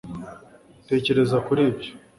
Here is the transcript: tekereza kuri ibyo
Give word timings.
tekereza 0.89 1.37
kuri 1.45 1.59
ibyo 1.69 1.91